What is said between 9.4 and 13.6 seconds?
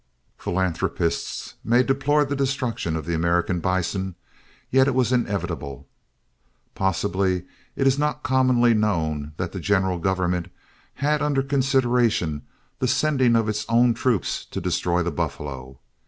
the general government had under consideration the sending of